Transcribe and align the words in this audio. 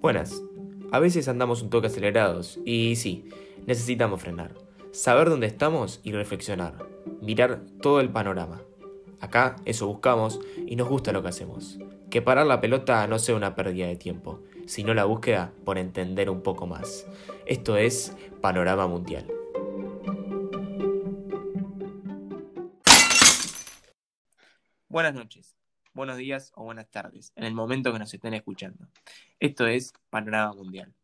Buenas. 0.00 0.40
A 0.92 1.00
veces 1.00 1.26
andamos 1.26 1.60
un 1.60 1.70
toque 1.70 1.88
acelerados 1.88 2.60
y 2.64 2.94
sí, 2.94 3.28
necesitamos 3.66 4.22
frenar. 4.22 4.54
Saber 4.92 5.28
dónde 5.28 5.48
estamos 5.48 6.00
y 6.04 6.12
reflexionar. 6.12 6.86
Mirar 7.20 7.62
todo 7.82 7.98
el 7.98 8.08
panorama. 8.08 8.62
Acá 9.20 9.56
eso 9.64 9.88
buscamos 9.88 10.38
y 10.64 10.76
nos 10.76 10.88
gusta 10.88 11.10
lo 11.10 11.20
que 11.22 11.30
hacemos. 11.30 11.80
Que 12.10 12.22
parar 12.22 12.46
la 12.46 12.60
pelota 12.60 13.04
no 13.08 13.18
sea 13.18 13.34
una 13.34 13.56
pérdida 13.56 13.88
de 13.88 13.96
tiempo, 13.96 14.40
sino 14.66 14.94
la 14.94 15.04
búsqueda 15.04 15.52
por 15.64 15.78
entender 15.78 16.30
un 16.30 16.42
poco 16.42 16.68
más. 16.68 17.04
Esto 17.44 17.76
es 17.76 18.16
Panorama 18.40 18.86
Mundial. 18.86 19.26
Buenas 24.88 25.14
noches, 25.14 25.56
buenos 25.98 26.16
días 26.16 26.52
o 26.54 26.62
buenas 26.62 26.88
tardes, 26.88 27.32
en 27.34 27.42
el 27.42 27.54
momento 27.54 27.92
que 27.92 27.98
nos 27.98 28.14
estén 28.14 28.32
escuchando. 28.32 28.86
Esto 29.40 29.66
es 29.66 29.92
Panorama 30.10 30.52
Mundial. 30.54 30.94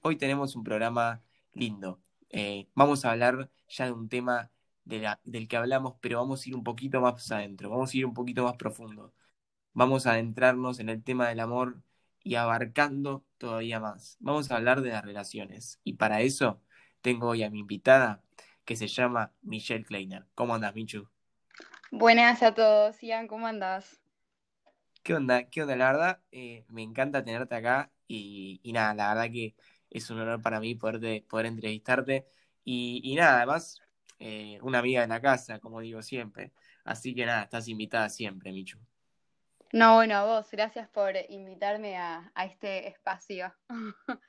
Hoy 0.00 0.16
tenemos 0.16 0.56
un 0.56 0.64
programa 0.64 1.22
lindo. 1.52 2.00
Eh, 2.30 2.66
vamos 2.74 3.04
a 3.04 3.12
hablar 3.12 3.48
ya 3.68 3.84
de 3.84 3.92
un 3.92 4.08
tema 4.08 4.50
del 4.84 5.46
que 5.46 5.56
hablamos, 5.56 5.94
pero 6.00 6.18
vamos 6.18 6.44
a 6.44 6.48
ir 6.48 6.56
un 6.56 6.64
poquito 6.64 7.00
más 7.00 7.30
adentro, 7.30 7.70
vamos 7.70 7.94
a 7.94 7.96
ir 7.96 8.06
un 8.06 8.12
poquito 8.12 8.42
más 8.42 8.56
profundo. 8.56 9.14
Vamos 9.72 10.04
a 10.06 10.12
adentrarnos 10.14 10.80
en 10.80 10.88
el 10.88 11.04
tema 11.04 11.28
del 11.28 11.38
amor 11.38 11.80
y 12.24 12.34
abarcando 12.34 13.24
todavía 13.38 13.78
más. 13.78 14.16
Vamos 14.18 14.50
a 14.50 14.56
hablar 14.56 14.80
de 14.82 14.90
las 14.90 15.04
relaciones. 15.04 15.78
Y 15.84 15.92
para 15.92 16.22
eso 16.22 16.60
tengo 17.02 17.28
hoy 17.28 17.44
a 17.44 17.50
mi 17.50 17.60
invitada 17.60 18.20
que 18.64 18.74
se 18.74 18.88
llama 18.88 19.32
Michelle 19.42 19.84
Kleiner. 19.84 20.26
¿Cómo 20.34 20.56
andas, 20.56 20.74
Michu? 20.74 21.08
Buenas 21.92 22.42
a 22.42 22.52
todos, 22.52 23.00
Ian, 23.00 23.28
¿cómo 23.28 23.46
andas? 23.46 24.03
¿Qué 25.04 25.12
onda? 25.12 25.44
¿Qué 25.50 25.60
onda? 25.60 25.76
La 25.76 25.92
verdad, 25.92 26.20
eh, 26.32 26.64
me 26.68 26.82
encanta 26.82 27.22
tenerte 27.22 27.54
acá 27.54 27.92
y, 28.08 28.58
nada, 28.72 28.94
la 28.94 29.08
verdad 29.10 29.30
que 29.30 29.54
es 29.90 30.08
un 30.08 30.18
honor 30.18 30.40
para 30.40 30.60
mí 30.60 30.74
poder, 30.76 31.22
poder 31.26 31.44
entrevistarte. 31.44 32.26
Y, 32.64 33.14
nada, 33.14 33.36
además, 33.36 33.82
eh, 34.18 34.58
una 34.62 34.78
amiga 34.78 35.02
de 35.02 35.08
la 35.08 35.20
casa, 35.20 35.58
como 35.58 35.80
digo 35.80 36.00
siempre. 36.00 36.54
Así 36.84 37.14
que 37.14 37.26
nada, 37.26 37.42
estás 37.42 37.68
invitada 37.68 38.08
siempre, 38.08 38.50
Michu. 38.50 38.78
No, 39.72 39.96
bueno, 39.96 40.16
a 40.16 40.24
vos, 40.24 40.50
gracias 40.50 40.88
por 40.88 41.12
invitarme 41.28 41.98
a, 41.98 42.32
este 42.36 42.88
espacio. 42.88 43.54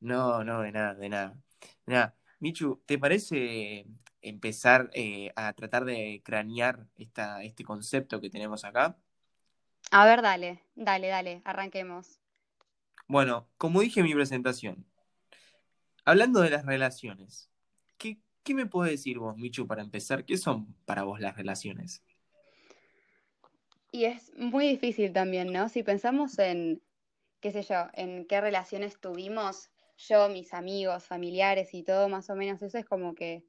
no, 0.00 0.42
no, 0.42 0.62
de 0.62 0.72
nada, 0.72 0.94
de 0.96 1.08
nada. 1.10 1.40
nada. 1.86 2.16
Michu, 2.40 2.82
¿te 2.86 2.98
parece 2.98 3.86
empezar 4.20 4.90
eh, 4.94 5.30
a 5.36 5.52
tratar 5.52 5.84
de 5.84 6.22
cranear 6.24 6.88
esta, 6.96 7.44
este 7.44 7.62
concepto 7.62 8.20
que 8.20 8.30
tenemos 8.30 8.64
acá? 8.64 8.96
A 9.90 10.04
ver, 10.04 10.20
dale, 10.20 10.62
dale, 10.74 11.08
dale, 11.08 11.42
arranquemos. 11.44 12.20
Bueno, 13.06 13.48
como 13.56 13.80
dije 13.80 14.00
en 14.00 14.06
mi 14.06 14.14
presentación, 14.14 14.84
hablando 16.04 16.40
de 16.40 16.50
las 16.50 16.66
relaciones, 16.66 17.50
¿qué, 17.96 18.18
qué 18.42 18.54
me 18.54 18.66
puedes 18.66 18.92
decir 18.92 19.18
vos, 19.18 19.36
Michu, 19.38 19.66
para 19.66 19.82
empezar? 19.82 20.26
¿Qué 20.26 20.36
son 20.36 20.74
para 20.84 21.04
vos 21.04 21.20
las 21.20 21.36
relaciones? 21.36 22.02
Y 23.90 24.04
es 24.04 24.30
muy 24.36 24.68
difícil 24.68 25.12
también, 25.14 25.52
¿no? 25.52 25.70
Si 25.70 25.82
pensamos 25.82 26.38
en, 26.38 26.82
qué 27.40 27.50
sé 27.50 27.62
yo, 27.62 27.86
en 27.94 28.26
qué 28.26 28.42
relaciones 28.42 29.00
tuvimos, 29.00 29.70
yo, 29.96 30.28
mis 30.28 30.52
amigos, 30.52 31.06
familiares 31.06 31.72
y 31.72 31.82
todo 31.82 32.10
más 32.10 32.28
o 32.28 32.36
menos, 32.36 32.60
eso 32.60 32.76
es 32.76 32.84
como 32.84 33.14
que, 33.14 33.46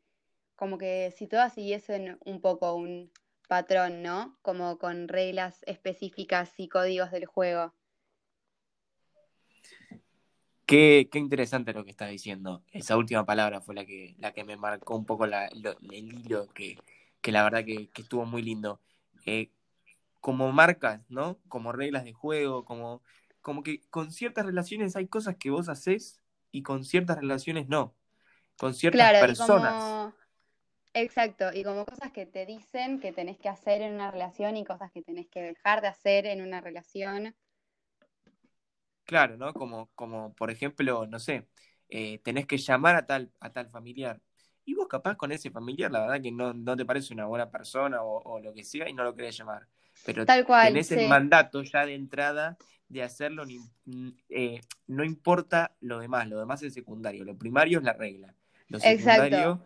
como 0.56 0.78
que 0.78 1.14
si 1.18 1.28
todas 1.28 1.54
siguiesen 1.54 2.18
un 2.24 2.40
poco 2.40 2.76
un 2.76 3.12
patrón, 3.50 4.04
¿no? 4.04 4.38
Como 4.44 4.78
con 4.78 5.10
reglas 5.10 5.60
específicas 5.66 6.54
y 6.58 6.70
códigos 6.70 7.12
del 7.12 7.26
juego. 7.26 7.74
Qué, 10.66 11.10
qué, 11.12 11.18
interesante 11.18 11.74
lo 11.74 11.84
que 11.84 11.90
estás 11.90 12.12
diciendo. 12.12 12.64
Esa 12.72 12.96
última 12.96 13.26
palabra 13.26 13.60
fue 13.60 13.74
la 13.74 13.86
que, 13.86 14.16
la 14.20 14.34
que 14.34 14.44
me 14.44 14.56
marcó 14.56 14.96
un 14.96 15.06
poco 15.06 15.26
el 15.26 15.34
hilo, 15.92 16.48
que, 16.54 16.78
que, 17.22 17.32
la 17.32 17.44
verdad 17.44 17.66
que, 17.66 17.90
estuvo 17.98 18.24
muy 18.26 18.44
lindo. 18.44 18.80
Eh, 19.26 19.52
como 20.20 20.52
marcas, 20.52 21.02
¿no? 21.10 21.40
Como 21.48 21.72
reglas 21.72 22.04
de 22.04 22.14
juego, 22.14 22.66
como, 22.66 23.02
como 23.42 23.64
que 23.64 23.82
con 23.90 24.12
ciertas 24.12 24.46
relaciones 24.46 24.96
hay 24.96 25.08
cosas 25.08 25.38
que 25.38 25.50
vos 25.50 25.70
haces 25.70 26.22
y 26.52 26.62
con 26.62 26.86
ciertas 26.86 27.18
relaciones 27.18 27.68
no. 27.68 27.96
Con 28.60 28.76
ciertas 28.76 29.20
personas. 29.20 30.14
Exacto, 30.94 31.52
y 31.54 31.64
como 31.64 31.86
cosas 31.86 32.12
que 32.12 32.26
te 32.26 32.46
dicen 32.46 33.00
que 33.00 33.12
tenés 33.12 33.38
que 33.38 33.50
hacer 33.50 33.82
en 33.82 33.94
una 33.94 34.10
relación 34.10 34.58
y 34.58 34.66
cosas 34.66 34.92
que 34.92 35.02
tenés 35.02 35.28
que 35.28 35.42
dejar 35.42 35.82
de 35.82 35.88
hacer 35.88 36.26
en 36.26 36.42
una 36.42 36.62
relación. 36.62 37.36
Claro, 39.06 39.38
¿no? 39.38 39.54
Como, 39.54 39.90
como 39.96 40.34
por 40.34 40.50
ejemplo, 40.50 41.06
no 41.06 41.20
sé, 41.20 41.48
eh, 41.90 42.20
tenés 42.24 42.48
que 42.48 42.58
llamar 42.58 42.96
a 42.96 43.06
tal, 43.06 43.32
a 43.40 43.52
tal 43.52 43.70
familiar. 43.70 44.20
Y 44.66 44.74
vos 44.74 44.88
capaz 44.88 45.16
con 45.16 45.32
ese 45.32 45.52
familiar, 45.52 45.92
la 45.92 46.02
verdad 46.02 46.22
que 46.22 46.32
no, 46.32 46.54
no 46.54 46.76
te 46.76 46.86
parece 46.86 47.14
una 47.14 47.26
buena 47.26 47.50
persona 47.50 48.04
o, 48.04 48.40
lo 48.40 48.54
que 48.54 48.64
sea 48.64 48.90
y 48.90 48.94
no 48.94 49.04
lo 49.04 49.16
querés 49.16 49.38
llamar. 49.38 49.68
Pero 50.06 50.26
Tal 50.26 50.46
cual, 50.46 50.68
tenés 50.68 50.92
el 50.92 51.08
mandato 51.08 51.62
ya 51.64 51.86
de 51.86 51.96
entrada 51.96 52.58
de 52.88 53.04
hacerlo, 53.04 53.46
eh, 54.30 54.62
no 54.88 55.04
importa 55.04 55.76
lo 55.82 56.00
demás, 56.00 56.28
lo 56.28 56.40
demás 56.40 56.64
es 56.64 56.74
secundario, 56.74 57.24
lo 57.24 57.38
primario 57.38 57.80
es 57.80 57.84
la 57.84 57.94
regla, 57.94 58.34
lo 58.68 58.80
secundario 58.80 59.64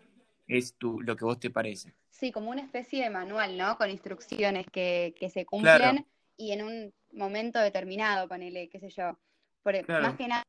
es 0.47 0.75
tu, 0.75 1.01
lo 1.01 1.15
que 1.15 1.25
vos 1.25 1.39
te 1.39 1.49
parece. 1.49 1.93
Sí, 2.09 2.31
como 2.31 2.51
una 2.51 2.61
especie 2.61 3.03
de 3.03 3.09
manual, 3.09 3.57
¿no? 3.57 3.77
Con 3.77 3.89
instrucciones 3.89 4.65
que, 4.71 5.15
se 5.33 5.45
cumplen 5.45 6.05
y 6.37 6.51
en 6.51 6.63
un 6.63 6.93
momento 7.11 7.59
determinado, 7.59 8.27
ponele, 8.27 8.69
qué 8.69 8.79
sé 8.79 8.89
yo. 8.89 9.17
Por, 9.61 9.87
Más 9.87 10.15
que 10.15 10.27
nada 10.27 10.43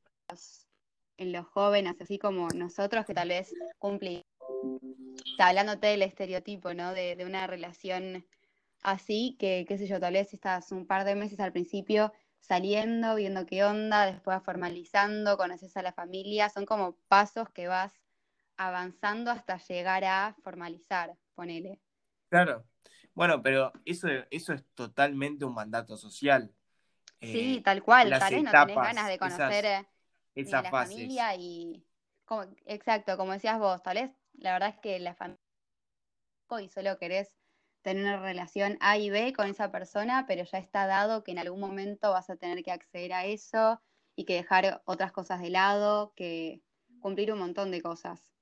en 1.16 1.32
los 1.32 1.46
jóvenes, 1.46 1.94
así 2.00 2.18
como 2.18 2.48
nosotros 2.48 3.06
que 3.06 3.14
tal 3.14 3.28
vez 3.28 3.54
cumplimos, 3.78 4.24
hablándote 5.38 5.88
del 5.88 6.02
estereotipo, 6.02 6.74
¿no? 6.74 6.92
De, 6.92 7.16
de 7.16 7.24
una 7.24 7.46
relación 7.46 8.26
así, 8.82 9.36
que, 9.38 9.64
qué 9.66 9.78
sé 9.78 9.86
yo, 9.86 10.00
tal 10.00 10.14
vez 10.14 10.32
estás 10.34 10.72
un 10.72 10.86
par 10.86 11.04
de 11.04 11.14
meses 11.14 11.40
al 11.40 11.52
principio 11.52 12.12
saliendo, 12.40 13.14
viendo 13.14 13.46
qué 13.46 13.64
onda, 13.64 14.06
después 14.06 14.42
formalizando, 14.42 15.38
conoces 15.38 15.76
a 15.76 15.82
la 15.82 15.92
familia, 15.92 16.50
son 16.50 16.66
como 16.66 16.96
pasos 17.08 17.48
que 17.50 17.68
vas 17.68 17.92
avanzando 18.56 19.30
hasta 19.30 19.58
llegar 19.58 20.04
a 20.04 20.34
formalizar, 20.42 21.16
ponele. 21.34 21.80
Claro. 22.28 22.64
Bueno, 23.14 23.42
pero 23.42 23.72
eso, 23.84 24.08
eso 24.30 24.52
es 24.52 24.64
totalmente 24.74 25.44
un 25.44 25.54
mandato 25.54 25.96
social. 25.96 26.52
Sí, 27.20 27.56
eh, 27.56 27.62
tal 27.62 27.82
cual, 27.82 28.10
tal 28.10 28.34
vez 28.34 28.42
no 28.42 28.50
tenés 28.50 28.76
ganas 28.76 29.08
de 29.08 29.18
conocer 29.18 29.64
eh, 29.64 29.86
esa 30.34 30.62
la 30.62 30.70
familia 30.70 31.34
y 31.36 31.84
exacto, 32.66 33.16
como 33.16 33.32
decías 33.32 33.58
vos, 33.58 33.82
tal 33.82 33.96
vez 33.96 34.10
la 34.34 34.52
verdad 34.52 34.70
es 34.70 34.78
que 34.78 34.98
la 34.98 35.14
familia 35.14 35.38
y 36.60 36.68
solo 36.68 36.98
querés 36.98 37.34
tener 37.82 38.04
una 38.04 38.20
relación 38.20 38.76
A 38.80 38.98
y 38.98 39.10
B 39.10 39.32
con 39.32 39.48
esa 39.48 39.70
persona, 39.70 40.24
pero 40.26 40.44
ya 40.44 40.58
está 40.58 40.86
dado 40.86 41.24
que 41.24 41.32
en 41.32 41.38
algún 41.38 41.60
momento 41.60 42.10
vas 42.10 42.30
a 42.30 42.36
tener 42.36 42.62
que 42.62 42.70
acceder 42.70 43.12
a 43.12 43.24
eso 43.24 43.80
y 44.16 44.24
que 44.24 44.34
dejar 44.34 44.82
otras 44.84 45.12
cosas 45.12 45.40
de 45.40 45.50
lado, 45.50 46.12
que 46.14 46.62
cumplir 47.00 47.32
un 47.32 47.40
montón 47.40 47.70
de 47.70 47.82
cosas. 47.82 48.33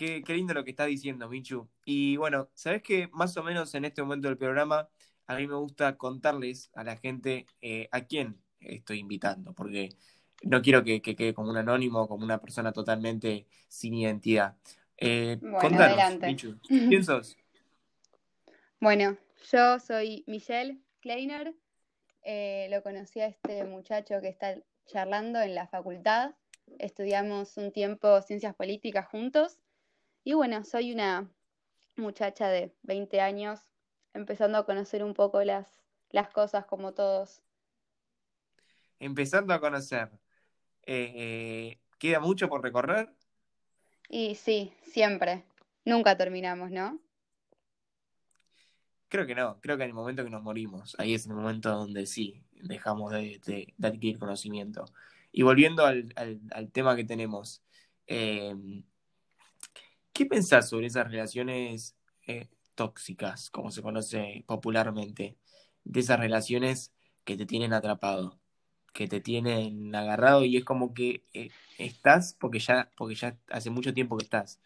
Qué, 0.00 0.24
lindo 0.28 0.54
lo 0.54 0.64
que 0.64 0.70
estás 0.70 0.86
diciendo, 0.86 1.28
Michu. 1.28 1.68
Y 1.84 2.16
bueno, 2.16 2.48
sabes 2.54 2.82
que 2.82 3.08
más 3.12 3.36
o 3.36 3.42
menos 3.42 3.74
en 3.74 3.84
este 3.84 4.00
momento 4.00 4.28
del 4.28 4.38
programa, 4.38 4.88
a 5.26 5.36
mí 5.36 5.46
me 5.46 5.56
gusta 5.56 5.98
contarles 5.98 6.70
a 6.74 6.84
la 6.84 6.96
gente 6.96 7.44
eh, 7.60 7.86
a 7.92 8.06
quién 8.06 8.40
estoy 8.60 9.00
invitando, 9.00 9.52
porque 9.52 9.90
no 10.42 10.62
quiero 10.62 10.82
que, 10.84 11.02
quede 11.02 11.34
como 11.34 11.50
un 11.50 11.58
anónimo, 11.58 12.08
como 12.08 12.24
una 12.24 12.40
persona 12.40 12.72
totalmente 12.72 13.46
sin 13.68 13.92
identidad. 13.92 14.56
Eh, 14.96 15.36
bueno, 15.38 15.78
adelante. 15.78 16.34
¿quién 16.66 17.04
sos? 17.04 17.36
Bueno, 18.80 19.18
yo 19.52 19.78
soy 19.80 20.24
Michelle 20.26 20.80
Kleiner. 21.00 21.54
Eh, 22.22 22.68
lo 22.70 22.82
conocí 22.82 23.20
a 23.20 23.26
este 23.26 23.64
muchacho 23.64 24.22
que 24.22 24.28
está 24.28 24.56
charlando 24.86 25.38
en 25.42 25.54
la 25.54 25.68
facultad. 25.68 26.34
Estudiamos 26.78 27.58
un 27.58 27.70
tiempo 27.70 28.22
ciencias 28.22 28.54
políticas 28.54 29.06
juntos. 29.06 29.58
Y 30.22 30.34
bueno, 30.34 30.64
soy 30.64 30.92
una 30.92 31.30
muchacha 31.96 32.48
de 32.48 32.74
20 32.82 33.20
años, 33.20 33.60
empezando 34.12 34.58
a 34.58 34.66
conocer 34.66 35.02
un 35.02 35.14
poco 35.14 35.42
las, 35.44 35.82
las 36.10 36.28
cosas 36.30 36.66
como 36.66 36.92
todos. 36.92 37.42
Empezando 38.98 39.54
a 39.54 39.60
conocer. 39.60 40.10
Eh, 40.82 41.12
eh, 41.14 41.80
¿Queda 41.98 42.20
mucho 42.20 42.48
por 42.48 42.62
recorrer? 42.62 43.12
Y 44.08 44.34
sí, 44.34 44.72
siempre. 44.82 45.44
Nunca 45.84 46.16
terminamos, 46.16 46.70
¿no? 46.70 47.00
Creo 49.08 49.26
que 49.26 49.34
no, 49.34 49.60
creo 49.60 49.76
que 49.76 49.84
en 49.84 49.90
el 49.90 49.94
momento 49.94 50.22
que 50.22 50.30
nos 50.30 50.42
morimos, 50.42 50.94
ahí 50.98 51.14
es 51.14 51.26
el 51.26 51.34
momento 51.34 51.70
donde 51.70 52.06
sí, 52.06 52.44
dejamos 52.52 53.12
de, 53.12 53.74
adquirir 53.82 54.18
conocimiento. 54.18 54.84
Y 55.32 55.42
volviendo 55.42 55.84
al, 55.84 56.12
tema 56.72 56.94
que 56.94 57.04
tenemos, 57.04 57.62
eh, 58.06 58.54
¿qué 60.20 60.26
pensás 60.26 60.68
sobre 60.68 60.88
esas 60.88 61.10
relaciones 61.10 61.96
eh, 62.26 62.50
tóxicas, 62.74 63.48
como 63.48 63.70
se 63.70 63.80
conoce 63.80 64.44
popularmente? 64.46 65.38
De 65.82 66.00
esas 66.00 66.20
relaciones 66.20 66.92
que 67.24 67.38
te 67.38 67.46
tienen 67.46 67.72
atrapado. 67.72 68.38
que 68.92 69.08
te 69.08 69.22
tienen 69.22 69.94
agarrado 69.94 70.44
y 70.44 70.58
es 70.58 70.64
como 70.64 70.92
que 70.92 71.24
eh, 71.32 71.48
estás 71.78 72.36
porque 72.38 72.58
ya, 72.58 72.90
porque 72.98 73.14
ya 73.14 73.38
hace 73.48 73.70
mucho 73.70 73.94
tiempo 73.94 74.18
que 74.18 74.24
estás. 74.24 74.60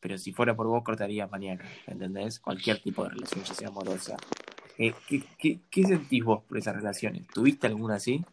Pero 0.00 0.18
si 0.18 0.32
fuera 0.32 0.56
por 0.56 0.66
vos, 0.66 0.82
cortarías 0.82 1.30
mañana, 1.30 1.64
¿entendés? 1.86 2.40
Cualquier 2.40 2.82
tipo 2.82 3.04
de 3.04 3.10
relación, 3.10 3.44
ya 3.44 3.54
sea 3.54 3.68
amorosa. 3.68 4.16
Eh, 4.76 4.92
¿qué, 5.06 5.60
qué, 5.70 5.84
sentís 5.84 6.24
vos 6.24 6.42
por 6.42 6.58
esas 6.58 6.74
relaciones? 6.74 7.28
¿Tuviste 7.28 7.68
alguna 7.68 7.94
así? 7.94 8.24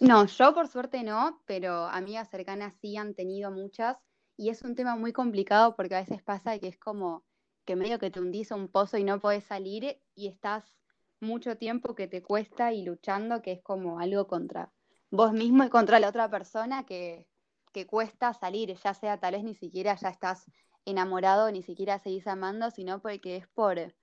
No, 0.00 0.26
yo 0.26 0.52
por 0.52 0.68
suerte 0.68 1.02
no, 1.02 1.40
pero 1.46 1.86
amigas 1.86 2.28
cercanas 2.28 2.74
sí 2.82 2.98
han 2.98 3.14
tenido 3.14 3.50
muchas 3.50 3.96
y 4.36 4.50
es 4.50 4.62
un 4.62 4.74
tema 4.74 4.96
muy 4.96 5.12
complicado 5.12 5.76
porque 5.76 5.94
a 5.96 6.00
veces 6.00 6.22
pasa 6.22 6.58
que 6.58 6.68
es 6.68 6.78
como 6.78 7.24
que 7.64 7.76
medio 7.76 7.98
que 7.98 8.10
te 8.10 8.20
hundís 8.20 8.52
a 8.52 8.56
un 8.56 8.68
pozo 8.68 8.98
y 8.98 9.04
no 9.04 9.20
podés 9.20 9.44
salir 9.44 10.00
y 10.14 10.28
estás 10.28 10.76
mucho 11.20 11.56
tiempo 11.56 11.94
que 11.94 12.08
te 12.08 12.22
cuesta 12.22 12.72
y 12.72 12.82
luchando, 12.84 13.42
que 13.42 13.52
es 13.52 13.62
como 13.62 13.98
algo 14.00 14.26
contra 14.26 14.72
vos 15.10 15.32
mismo 15.32 15.64
y 15.64 15.70
contra 15.70 16.00
la 16.00 16.08
otra 16.08 16.28
persona 16.30 16.84
que, 16.84 17.28
que 17.72 17.86
cuesta 17.86 18.34
salir, 18.34 18.74
ya 18.76 18.94
sea 18.94 19.18
tal 19.18 19.34
vez 19.34 19.44
ni 19.44 19.54
siquiera 19.54 19.94
ya 19.96 20.08
estás 20.10 20.44
enamorado, 20.84 21.50
ni 21.50 21.62
siquiera 21.62 21.98
seguís 21.98 22.26
amando, 22.26 22.70
sino 22.70 23.00
porque 23.00 23.36
es 23.36 23.48
por 23.48 23.94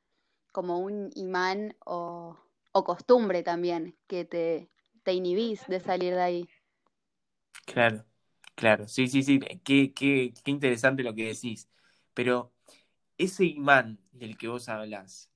como 0.51 0.79
un 0.79 1.09
imán 1.15 1.75
o, 1.85 2.37
o 2.71 2.83
costumbre 2.83 3.43
también, 3.43 3.97
que 4.07 4.25
te, 4.25 4.69
te 5.03 5.13
inhibís 5.13 5.67
de 5.67 5.79
salir 5.79 6.15
de 6.15 6.21
ahí. 6.21 6.49
Claro, 7.65 8.05
claro, 8.61 8.87
sí, 8.87 9.07
sí, 9.07 9.23
sí, 9.23 9.39
qué, 9.63 9.91
qué, 9.91 10.33
qué 10.43 10.51
interesante 10.51 11.01
lo 11.01 11.15
que 11.15 11.27
decís. 11.29 11.67
Pero 12.13 12.53
ese 13.17 13.45
imán 13.45 13.99
del 14.11 14.37
que 14.37 14.47
vos 14.47 14.69
hablas, 14.69 15.31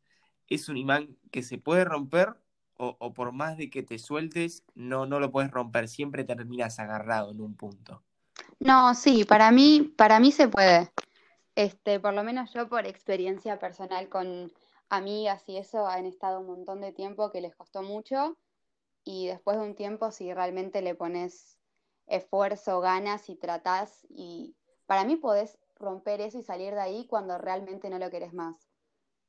¿es 0.47 0.69
un 0.69 0.77
imán 0.77 1.17
que 1.31 1.41
se 1.41 1.57
puede 1.57 1.85
romper 1.85 2.35
o, 2.77 3.13
por 3.13 3.31
más 3.31 3.57
de 3.57 3.71
que 3.71 3.81
te 3.81 3.97
sueltes, 3.97 4.63
no, 4.75 5.07
no 5.07 5.19
lo 5.19 5.31
puedes 5.31 5.49
romper? 5.49 5.87
Siempre 5.87 6.23
terminas 6.23 6.77
agarrado 6.77 7.31
en 7.31 7.41
un 7.41 7.55
punto. 7.55 8.03
No, 8.59 8.93
sí, 8.93 9.25
para 9.25 9.51
mí, 9.51 9.93
para 9.97 10.19
mí 10.19 10.31
se 10.31 10.47
puede. 10.47 10.91
Este, 11.55 11.99
por 11.99 12.13
lo 12.13 12.23
menos 12.23 12.53
yo 12.53 12.69
por 12.69 12.85
experiencia 12.85 13.57
personal 13.57 14.07
con 14.09 14.51
amigas 14.89 15.43
y 15.47 15.57
eso 15.57 15.87
han 15.87 16.05
estado 16.05 16.41
un 16.41 16.47
montón 16.47 16.81
de 16.81 16.91
tiempo 16.91 17.31
que 17.31 17.41
les 17.41 17.55
costó 17.55 17.81
mucho 17.81 18.37
y 19.03 19.27
después 19.27 19.57
de 19.57 19.63
un 19.63 19.75
tiempo 19.75 20.11
si 20.11 20.33
realmente 20.33 20.83
le 20.83 20.95
pones 20.95 21.57
esfuerzo, 22.07 22.81
ganas 22.81 23.29
y 23.29 23.35
tratás 23.35 24.05
y 24.09 24.55
para 24.85 25.03
mí 25.03 25.15
podés 25.15 25.57
romper 25.75 26.21
eso 26.21 26.39
y 26.39 26.43
salir 26.43 26.73
de 26.73 26.81
ahí 26.81 27.07
cuando 27.07 27.37
realmente 27.37 27.89
no 27.89 27.99
lo 27.99 28.09
querés 28.09 28.33
más. 28.33 28.55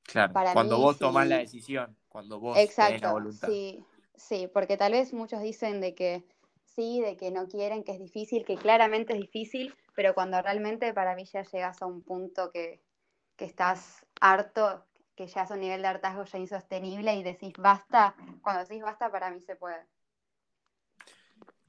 Claro, 0.05 0.35
cuando 0.53 0.79
vos 0.79 0.99
tomás 0.99 1.27
la 1.29 1.39
decisión, 1.39 1.97
cuando 2.09 2.39
vos 2.39 2.59
Exacto, 2.59 3.07
la 3.07 3.13
voluntad. 3.13 3.49
Sí, 3.49 3.85
sí, 4.15 4.49
porque 4.53 4.77
tal 4.77 4.93
vez 4.93 5.13
muchos 5.13 5.41
dicen 5.41 5.81
de 5.81 5.95
que 5.95 6.25
sí, 6.65 7.01
de 7.01 7.17
que 7.17 7.31
no 7.31 7.49
quieren, 7.49 7.83
que 7.83 7.93
es 7.93 7.99
difícil, 7.99 8.45
que 8.45 8.57
claramente 8.57 9.15
es 9.15 9.21
difícil, 9.21 9.75
pero 9.95 10.15
cuando 10.15 10.41
realmente 10.43 10.93
para 10.93 11.15
mí 11.15 11.25
ya 11.25 11.43
llegas 11.43 11.83
a 11.83 11.87
un 11.87 12.03
punto 12.03 12.51
que, 12.53 12.83
que 13.37 13.47
estás 13.47 14.07
harto, 14.21 14.85
que 15.17 15.27
ya 15.27 15.43
es 15.43 15.51
un 15.51 15.61
nivel 15.61 15.83
de 15.83 15.89
hartazgo 15.89 16.25
ya 16.25 16.39
insostenible 16.39 17.15
y 17.15 17.23
decís 17.23 17.55
basta, 17.59 18.15
cuando 18.43 18.63
decís 18.63 18.83
basta 18.83 19.11
para 19.11 19.31
mí 19.31 19.41
se 19.41 19.57
puede. 19.57 19.87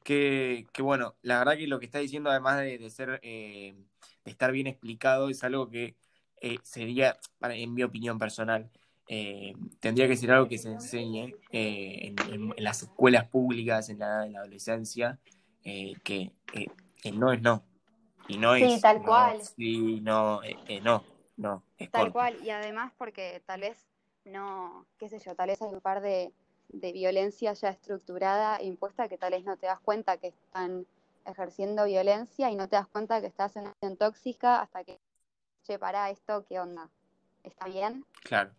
Que, 0.08 0.66
que 0.72 0.82
bueno, 0.82 1.16
la 1.22 1.40
verdad 1.40 1.58
que 1.58 1.68
lo 1.68 1.80
que 1.80 1.86
está 1.86 2.00
diciendo 2.00 2.30
además 2.30 2.62
de, 2.62 2.90
ser, 2.90 3.20
eh, 3.24 3.76
de 4.24 4.32
estar 4.32 4.54
bien 4.54 4.66
explicado 4.66 5.28
es 5.28 5.44
algo 5.44 5.70
que 5.70 5.98
eh, 6.40 6.60
sería, 6.64 7.20
en 7.42 7.74
mi 7.74 7.84
opinión 7.84 8.18
personal, 8.18 8.72
eh, 9.10 9.54
tendría 9.82 10.08
que 10.08 10.16
ser 10.16 10.32
algo 10.32 10.48
que 10.48 10.60
se 10.60 10.70
enseñe 10.70 11.36
en, 11.52 12.16
las 12.56 12.84
escuelas 12.84 13.26
públicas, 13.26 13.90
en 13.90 14.00
la, 14.00 14.26
en 14.26 14.32
la 14.32 14.40
adolescencia, 14.40 15.20
que, 15.62 16.32
no 17.14 17.34
es 17.34 17.42
no. 17.42 17.66
Y 18.30 18.38
no 18.38 18.56
sí, 18.56 18.80
tal 18.82 19.02
cual. 19.02 19.42
Sí, 19.42 20.00
no, 20.00 20.40
no 20.84 21.04
no, 21.36 21.64
Tal 21.92 22.14
cual, 22.14 22.42
y 22.42 22.50
además 22.50 22.94
porque 22.98 23.44
tal 23.46 23.60
vez 23.60 23.78
no, 24.24 24.86
qué 24.98 25.10
sé 25.10 25.20
yo, 25.20 25.36
tal 25.36 25.50
vez 25.50 25.62
hay 25.62 25.74
un 25.74 25.82
par 25.82 26.00
de, 26.00 26.34
de 26.70 26.92
violencia 26.92 27.54
ya 27.54 27.70
estructurada 27.70 28.58
e 28.58 28.66
impuesta 28.66 29.08
que 29.08 29.18
tal 29.18 29.32
vez 29.32 29.44
no 29.44 29.58
te 29.58 29.68
das 29.68 29.80
cuenta 29.80 30.18
que 30.18 30.28
están 30.28 30.86
ejerciendo 31.26 31.86
violencia 31.86 32.50
y 32.50 32.56
no 32.56 32.68
te 32.70 32.76
das 32.76 32.88
cuenta 32.88 33.22
que 33.22 33.28
estás 33.28 33.56
en 33.56 33.64
una 33.64 33.74
situación 33.74 33.98
tóxica 33.98 34.62
hasta 34.62 34.84
que, 34.84 35.00
che, 35.64 35.80
pará, 35.80 36.10
esto, 36.10 36.46
¿qué 36.48 36.60
onda? 36.60 36.90
¿Está 37.44 37.68
bien? 37.68 38.06
Claro. 38.24 38.52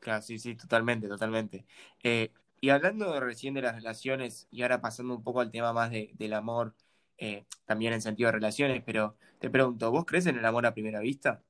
Claro, 0.00 0.22
sí, 0.22 0.38
sí, 0.38 0.56
totalmente, 0.56 1.06
totalmente. 1.06 1.64
Eh, 2.02 2.32
y 2.60 2.70
hablando 2.70 3.18
recién 3.20 3.54
de 3.54 3.62
las 3.62 3.76
relaciones 3.76 4.48
y 4.50 4.62
ahora 4.62 4.80
pasando 4.80 5.14
un 5.14 5.22
poco 5.22 5.40
al 5.40 5.50
tema 5.50 5.72
más 5.72 5.90
de, 5.90 6.10
del 6.14 6.32
amor, 6.32 6.74
eh, 7.18 7.44
también 7.66 7.92
en 7.92 8.02
sentido 8.02 8.28
de 8.28 8.32
relaciones, 8.32 8.82
pero 8.84 9.16
te 9.38 9.50
pregunto, 9.50 9.90
¿vos 9.92 10.04
crees 10.04 10.26
en 10.26 10.38
el 10.38 10.44
amor 10.44 10.66
a 10.66 10.74
primera 10.74 11.00
vista? 11.00 11.40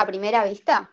a 0.00 0.06
primera 0.06 0.44
vista. 0.44 0.90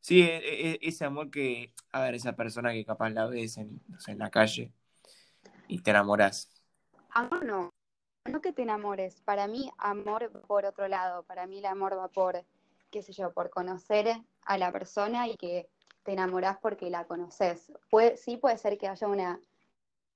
Sí, 0.00 0.22
e, 0.22 0.36
e, 0.36 0.70
e, 0.70 0.78
ese 0.82 1.04
amor 1.04 1.30
que, 1.30 1.74
a 1.92 2.00
ver, 2.02 2.14
esa 2.14 2.34
persona 2.34 2.72
que 2.72 2.84
capaz 2.84 3.10
la 3.10 3.26
ves 3.26 3.58
en, 3.58 3.80
en 4.06 4.18
la 4.18 4.30
calle 4.30 4.72
y 5.66 5.80
te 5.80 5.90
enamoras. 5.90 6.50
Amor 7.10 7.44
no, 7.44 7.74
no 8.24 8.40
que 8.40 8.52
te 8.52 8.62
enamores, 8.62 9.20
para 9.22 9.46
mí 9.48 9.70
amor 9.78 10.30
por 10.46 10.64
otro 10.64 10.88
lado, 10.88 11.22
para 11.24 11.46
mí 11.46 11.58
el 11.58 11.66
amor 11.66 11.96
va 11.96 12.08
por, 12.08 12.44
qué 12.90 13.02
sé 13.02 13.12
yo, 13.12 13.32
por 13.32 13.50
conocer 13.50 14.22
a 14.42 14.58
la 14.58 14.72
persona 14.72 15.28
y 15.28 15.36
que 15.36 15.68
te 16.04 16.12
enamorás 16.12 16.58
porque 16.58 16.90
la 16.90 17.06
conoces. 17.06 17.72
Puede, 17.90 18.16
sí 18.16 18.36
puede 18.36 18.56
ser 18.58 18.78
que 18.78 18.88
haya 18.88 19.06
una 19.06 19.40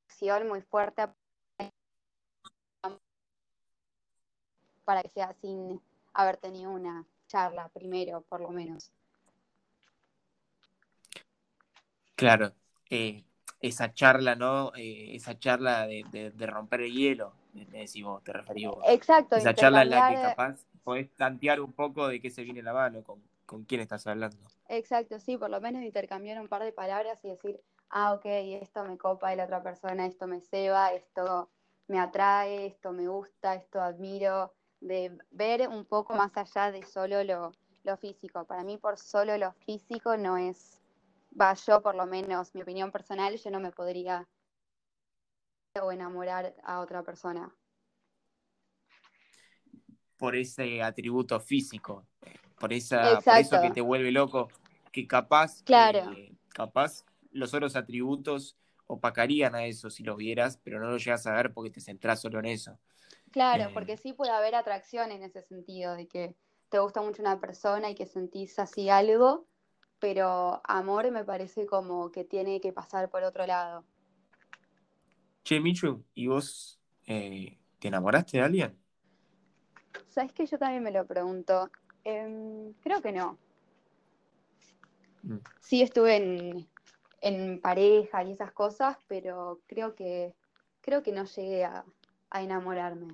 acción 0.06 0.49
muy 0.49 0.62
fuerte 0.62 1.08
para 4.84 5.02
que 5.02 5.08
sea 5.08 5.32
sin 5.34 5.81
haber 6.12 6.37
tenido 6.37 6.70
una 6.70 7.06
charla 7.26 7.69
primero, 7.69 8.23
por 8.23 8.40
lo 8.40 8.50
menos. 8.50 8.90
Claro, 12.23 12.53
eh, 12.89 13.25
esa 13.61 13.93
charla, 13.95 14.37
¿no? 14.37 14.73
Eh, 14.77 15.17
esa 15.17 15.39
charla 15.39 15.87
de, 15.87 16.33
romper 16.47 16.83
el 16.83 16.93
hielo, 16.93 17.33
me 17.53 17.65
decís 17.65 18.05
vos, 18.05 18.23
te 18.23 18.33
referís 18.33 18.69
vos. 18.69 18.85
Exacto. 18.87 19.37
Esa 19.37 19.55
charla 19.55 19.83
en 19.83 19.91
la 19.91 20.09
que 20.09 20.15
capaz 20.15 20.65
podés 20.85 21.11
tantear 21.15 21.61
un 21.61 21.73
poco 21.73 22.07
de 22.07 22.21
qué 22.21 22.31
se 22.31 22.45
viene 22.45 22.63
la 22.63 22.73
mano, 22.73 23.03
con, 23.03 23.21
con 23.45 23.65
quién 23.65 23.81
estás 23.81 24.06
hablando. 24.06 24.37
Exacto, 24.69 25.19
sí, 25.19 25.37
por 25.37 25.51
lo 25.51 25.61
menos 25.61 25.82
intercambiar 25.82 26.41
un 26.41 26.49
par 26.49 26.63
de 26.63 26.73
palabras 26.73 27.19
y 27.25 27.29
decir, 27.29 27.61
ah, 27.91 28.15
ok, 28.15 28.25
esto 28.25 28.85
me 28.85 28.96
copa 28.96 29.31
de 29.31 29.37
la 29.37 29.44
otra 29.44 29.63
persona, 29.63 30.06
esto 30.06 30.27
me 30.27 30.41
ceba, 30.41 30.93
esto 30.93 31.51
me 31.89 31.99
atrae, 31.99 32.67
esto 32.67 32.93
me 32.93 33.08
gusta, 33.08 33.55
esto 33.55 33.81
admiro, 33.81 34.53
de 34.81 35.19
ver 35.31 35.69
un 35.69 35.85
poco 35.85 36.15
más 36.15 36.31
allá 36.37 36.73
de 36.73 36.85
solo 36.85 37.23
lo, 37.25 37.53
físico. 37.99 38.44
Para 38.44 38.65
mí 38.65 38.79
por 38.79 38.96
solo 38.99 39.37
lo 39.37 39.53
físico 39.53 40.17
no 40.17 40.39
es, 40.39 40.81
va 41.41 41.55
yo 41.55 41.82
por 41.82 41.94
lo 41.94 42.06
menos, 42.06 42.55
mi 42.55 42.62
opinión 42.62 42.91
personal, 42.91 43.36
yo 43.36 43.51
no 43.51 43.60
me 43.60 43.70
podría 43.70 44.29
o 45.81 45.91
enamorar 45.91 46.55
a 46.65 46.81
otra 46.81 47.03
persona. 47.03 47.55
Por 50.17 50.36
ese 50.36 50.82
atributo 50.82 51.41
físico, 51.41 52.06
por, 52.58 52.72
esa, 52.72 53.20
por 53.20 53.39
eso 53.39 53.60
que 53.60 53.70
te 53.70 53.81
vuelve 53.81 54.12
loco, 54.12 54.48
que 54.93 55.06
capaz, 55.06 55.62
claro. 55.62 56.12
Eh, 56.12 56.34
capaz 56.51 57.05
los 57.31 57.55
otros 57.55 57.77
atributos 57.77 58.56
opacarían 58.86 59.55
a 59.55 59.65
eso 59.65 59.89
si 59.89 60.03
lo 60.03 60.17
vieras, 60.17 60.58
pero 60.62 60.79
no 60.79 60.91
lo 60.91 60.98
llegas 60.98 61.27
a 61.27 61.32
ver 61.32 61.53
porque 61.53 61.70
te 61.70 61.81
centras 61.81 62.20
solo 62.20 62.39
en 62.39 62.46
eso. 62.46 62.79
Claro, 63.31 63.65
eh, 63.65 63.70
porque 63.72 63.96
sí 63.96 64.12
puede 64.12 64.32
haber 64.32 64.55
atracción 64.55 65.10
en 65.10 65.22
ese 65.22 65.43
sentido, 65.43 65.94
de 65.94 66.06
que 66.06 66.36
te 66.69 66.79
gusta 66.79 67.01
mucho 67.01 67.22
una 67.22 67.41
persona 67.41 67.91
y 67.91 67.94
que 67.94 68.06
sentís 68.06 68.58
así 68.58 68.91
algo, 68.91 69.46
pero 70.03 70.61
amor 70.65 71.09
me 71.13 71.25
parece 71.25 71.65
como 71.65 72.11
que 72.11 72.25
tiene 72.25 72.61
que 72.61 72.73
pasar 72.73 73.09
por 73.09 73.23
otro 73.23 73.47
lado. 73.47 73.85
Che, 75.44 75.61
Michu, 75.61 76.03
¿y 76.13 76.27
vos 76.27 76.81
eh, 77.06 77.56
te 77.79 77.87
enamoraste 77.87 78.39
de 78.39 78.43
alguien? 78.43 78.77
Sabes 80.09 80.32
que 80.32 80.44
yo 80.44 80.59
también 80.59 80.82
me 80.82 80.91
lo 80.91 81.06
pregunto. 81.06 81.71
Em, 82.03 82.73
creo 82.82 83.01
que 83.01 83.13
no. 83.13 83.39
Mm. 85.23 85.37
Sí 85.61 85.82
estuve 85.82 86.17
en, 86.17 86.69
en 87.21 87.61
pareja 87.61 88.25
y 88.25 88.32
esas 88.32 88.51
cosas, 88.51 88.97
pero 89.06 89.61
creo 89.69 89.94
que 89.94 90.35
creo 90.81 91.05
que 91.05 91.13
no 91.13 91.27
llegué 91.27 91.65
a, 91.65 91.85
a 92.31 92.43
enamorarme. 92.43 93.06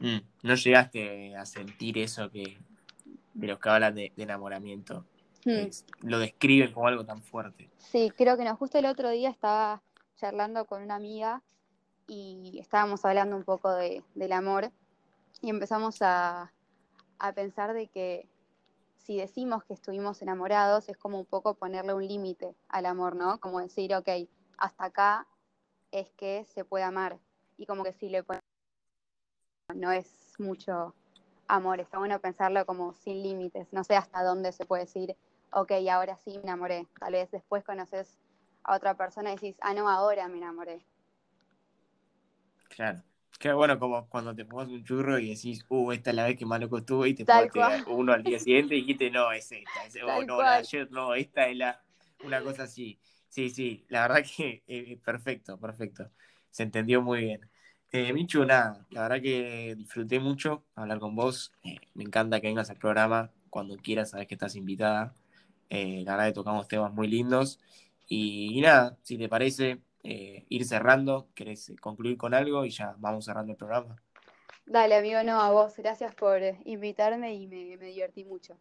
Mm, 0.00 0.18
no 0.42 0.54
llegaste 0.56 1.34
a 1.34 1.46
sentir 1.46 1.96
eso 1.96 2.30
que 2.30 2.58
de 3.34 3.48
los 3.48 3.58
que 3.58 3.68
hablan 3.68 3.94
de, 3.94 4.12
enamoramiento. 4.16 5.04
Hmm. 5.44 5.68
lo 6.00 6.18
describen 6.18 6.72
como 6.72 6.86
algo 6.86 7.04
tan 7.04 7.22
fuerte. 7.22 7.70
Sí, 7.76 8.10
creo 8.16 8.36
que 8.36 8.44
no. 8.44 8.56
Justo 8.56 8.78
el 8.78 8.86
otro 8.86 9.10
día 9.10 9.28
estaba 9.28 9.82
charlando 10.16 10.64
con 10.64 10.82
una 10.82 10.94
amiga 10.94 11.42
y 12.06 12.58
estábamos 12.60 13.04
hablando 13.04 13.36
un 13.36 13.44
poco 13.44 13.72
de, 13.72 14.02
del 14.14 14.32
amor 14.32 14.70
y 15.42 15.50
empezamos 15.50 16.00
a, 16.00 16.52
a 17.18 17.32
pensar 17.32 17.74
de 17.74 17.88
que 17.88 18.28
si 18.96 19.18
decimos 19.18 19.64
que 19.64 19.74
estuvimos 19.74 20.22
enamorados, 20.22 20.88
es 20.88 20.96
como 20.96 21.18
un 21.18 21.26
poco 21.26 21.54
ponerle 21.54 21.92
un 21.92 22.06
límite 22.06 22.56
al 22.68 22.86
amor, 22.86 23.16
¿no? 23.16 23.38
Como 23.38 23.60
decir, 23.60 23.94
ok, 23.94 24.08
hasta 24.56 24.84
acá 24.84 25.26
es 25.90 26.10
que 26.12 26.46
se 26.46 26.64
puede 26.64 26.84
amar. 26.84 27.18
Y 27.58 27.66
como 27.66 27.84
que 27.84 27.92
si 27.92 28.08
le 28.08 28.22
ponemos, 28.22 28.44
no 29.74 29.92
es 29.92 30.32
mucho 30.38 30.94
amor, 31.46 31.80
está 31.80 31.98
bueno 31.98 32.18
pensarlo 32.20 32.64
como 32.64 32.94
sin 32.94 33.22
límites, 33.22 33.68
no 33.72 33.84
sé 33.84 33.94
hasta 33.96 34.22
dónde 34.22 34.52
se 34.52 34.64
puede 34.64 34.84
decir, 34.84 35.16
ok, 35.54 35.72
ahora 35.90 36.16
sí 36.16 36.32
me 36.36 36.42
enamoré. 36.42 36.86
Tal 36.98 37.12
vez 37.12 37.30
después 37.30 37.64
conoces 37.64 38.18
a 38.64 38.76
otra 38.76 38.96
persona 38.96 39.30
y 39.30 39.34
decís, 39.34 39.56
ah, 39.60 39.74
no, 39.74 39.88
ahora 39.88 40.28
me 40.28 40.38
enamoré. 40.38 40.84
Claro. 42.68 43.02
Qué 43.38 43.52
bueno 43.52 43.78
como 43.78 44.08
cuando 44.08 44.34
te 44.34 44.44
pones 44.44 44.72
un 44.72 44.84
churro 44.84 45.18
y 45.18 45.30
decís, 45.30 45.64
uh, 45.68 45.92
esta 45.92 46.10
es 46.10 46.16
la 46.16 46.24
vez 46.24 46.38
que 46.38 46.46
más 46.46 46.60
loco 46.60 46.78
estuve 46.78 47.08
y 47.10 47.14
te 47.14 47.24
pones 47.24 47.50
uno 47.88 48.12
al 48.12 48.22
día 48.22 48.38
siguiente 48.38 48.74
y 48.74 48.80
dijiste, 48.80 49.10
no, 49.10 49.32
es 49.32 49.50
esta, 49.50 49.84
es, 49.86 49.96
oh, 50.02 50.22
no, 50.24 50.40
ayer 50.40 50.90
no, 50.90 51.14
esta 51.14 51.48
es 51.48 51.56
la, 51.56 51.82
una 52.24 52.40
cosa 52.42 52.62
así. 52.62 52.98
Sí, 53.28 53.50
sí, 53.50 53.84
la 53.88 54.02
verdad 54.02 54.24
que 54.24 54.62
eh, 54.68 54.98
perfecto, 55.04 55.58
perfecto. 55.58 56.10
Se 56.50 56.62
entendió 56.62 57.02
muy 57.02 57.20
bien. 57.20 57.50
Eh, 57.90 58.12
Michu, 58.12 58.44
nada, 58.44 58.86
la 58.90 59.02
verdad 59.02 59.20
que 59.20 59.74
disfruté 59.76 60.20
mucho 60.20 60.64
hablar 60.76 61.00
con 61.00 61.16
vos. 61.16 61.52
Eh, 61.64 61.76
me 61.94 62.04
encanta 62.04 62.40
que 62.40 62.46
vengas 62.46 62.70
al 62.70 62.76
programa 62.76 63.30
cuando 63.50 63.76
quieras, 63.76 64.10
sabes 64.10 64.28
que 64.28 64.34
estás 64.34 64.54
invitada. 64.54 65.12
Eh, 65.70 66.02
la 66.04 66.12
verdad 66.12 66.26
que 66.28 66.34
tocamos 66.34 66.68
temas 66.68 66.92
muy 66.92 67.08
lindos. 67.08 67.60
y 68.08 68.60
nada, 68.60 68.98
si 69.02 69.16
te 69.18 69.28
parece, 69.28 69.82
eh, 70.06 70.44
ir 70.50 70.66
cerrando. 70.66 71.28
¿Querés 71.34 71.72
concluir 71.80 72.18
con 72.18 72.34
algo 72.34 72.66
y 72.66 72.70
ya 72.70 72.94
vamos 72.98 73.24
cerrando 73.24 73.52
el 73.52 73.56
programa? 73.56 73.96
Dale, 74.66 74.96
amigo, 74.96 75.22
no, 75.22 75.40
a 75.40 75.50
vos. 75.50 75.76
Gracias 75.78 76.14
por 76.14 76.40
invitarme 76.66 77.34
y 77.34 77.46
me, 77.46 77.78
divertí 77.78 78.24
mucho. 78.24 78.54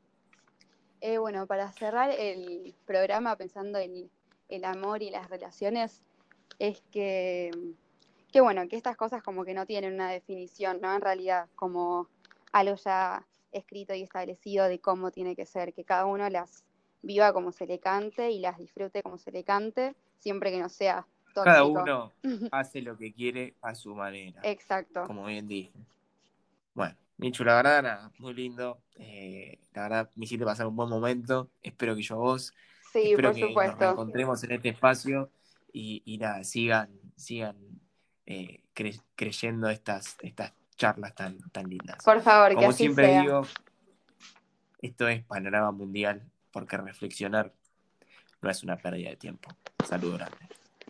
Eh, 1.01 1.17
bueno, 1.17 1.45
para 1.45 1.69
cerrar 1.73 2.11
el 2.11 2.73
programa 2.85 3.35
pensando 3.35 3.77
en 3.77 4.09
el 4.47 4.63
amor 4.63 5.03
y 5.03 5.09
las 5.09 5.29
relaciones, 5.29 6.01
es 6.59 6.81
que, 6.91 7.51
que, 8.31 8.39
bueno, 8.39 8.65
que 8.69 8.77
estas 8.77 8.95
cosas 8.95 9.21
como 9.21 9.43
que 9.43 9.53
no 9.53 9.65
tienen 9.65 9.95
una 9.95 10.09
definición, 10.09 10.79
¿no? 10.79 10.95
En 10.95 11.01
realidad, 11.01 11.49
como 11.55 12.07
algo 12.53 12.75
ya 12.75 13.27
escrito 13.51 13.93
y 13.93 14.03
establecido 14.03 14.69
de 14.69 14.79
cómo 14.79 15.11
tiene 15.11 15.35
que 15.35 15.45
ser, 15.45 15.73
que 15.73 15.83
cada 15.83 16.05
uno 16.05 16.29
las 16.29 16.63
viva 17.03 17.33
como 17.33 17.51
se 17.51 17.67
le 17.67 17.79
cante 17.79 18.31
y 18.31 18.39
las 18.39 18.57
disfrute 18.57 19.03
como 19.03 19.17
se 19.17 19.31
le 19.31 19.43
cante, 19.43 19.95
siempre 20.17 20.49
que 20.51 20.59
no 20.59 20.69
sea 20.69 21.05
cada 21.33 21.63
uno 21.63 22.11
hace 22.51 22.81
lo 22.81 22.97
que 22.97 23.13
quiere 23.13 23.55
a 23.61 23.75
su 23.75 23.95
manera. 23.95 24.41
Exacto. 24.43 25.05
Como 25.05 25.25
bien 25.25 25.47
dije. 25.47 25.71
Bueno, 26.73 26.95
Michu, 27.17 27.43
la 27.43 27.55
verdad, 27.55 27.83
nada, 27.83 28.11
muy 28.19 28.33
lindo. 28.33 28.79
Eh, 28.95 29.59
la 29.73 29.83
verdad, 29.83 30.11
me 30.15 30.25
hiciste 30.25 30.45
pasar 30.45 30.67
un 30.67 30.75
buen 30.75 30.89
momento. 30.89 31.49
Espero 31.61 31.95
que 31.95 32.01
yo 32.01 32.17
vos. 32.17 32.53
Sí, 32.91 33.11
Espero 33.11 33.29
por 33.29 33.35
que 33.35 33.47
supuesto. 33.47 33.85
Nos 33.85 33.93
encontremos 33.93 34.43
en 34.43 34.51
este 34.51 34.69
espacio 34.69 35.29
y, 35.71 36.17
nada, 36.19 36.43
sigan, 36.43 36.89
sigan 37.15 37.57
eh, 38.25 38.61
creyendo 39.15 39.69
estas, 39.69 40.15
estas 40.21 40.53
charlas 40.75 41.15
tan, 41.15 41.37
tan 41.51 41.67
lindas. 41.67 42.03
Por 42.03 42.21
favor, 42.21 42.53
Como 42.53 42.67
que 42.67 42.73
siempre 42.73 43.21
digo, 43.21 43.41
esto 44.79 45.07
es 45.07 45.23
Panorama 45.23 45.71
Mundial, 45.71 46.21
porque 46.53 46.77
reflexionar 46.77 47.51
no 48.41 48.49
es 48.49 48.63
una 48.63 48.77
pérdida 48.77 49.09
de 49.09 49.17
tiempo. 49.17 49.49
Saludos 49.85 50.19
grande. 50.19 50.62